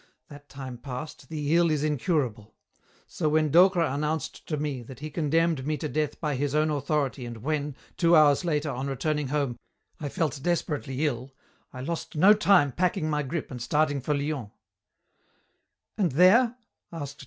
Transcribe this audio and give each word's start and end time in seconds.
That 0.29 0.49
time 0.49 0.79
past, 0.79 1.29
the 1.29 1.55
ill 1.55 1.69
is 1.69 1.83
incurable. 1.83 2.55
So 3.05 3.29
when 3.29 3.51
Docre 3.51 3.83
announced 3.83 4.47
to 4.47 4.57
me 4.57 4.81
that 4.81 4.97
he 4.97 5.11
condemned 5.11 5.67
me 5.67 5.77
to 5.77 5.87
death 5.87 6.19
by 6.19 6.33
his 6.33 6.55
own 6.55 6.71
authority 6.71 7.23
and 7.23 7.43
when, 7.43 7.75
two 7.97 8.15
hours 8.15 8.43
later, 8.43 8.71
on 8.71 8.87
returning 8.87 9.27
home, 9.27 9.57
I 9.99 10.09
felt 10.09 10.39
desperately 10.41 11.05
ill, 11.05 11.35
I 11.71 11.81
lost 11.81 12.15
no 12.15 12.33
time 12.33 12.71
packing 12.71 13.11
my 13.11 13.21
grip 13.21 13.51
and 13.51 13.61
starting 13.61 14.01
for 14.01 14.15
Lyons." 14.15 14.49
"And 15.99 16.13
there?" 16.13 16.55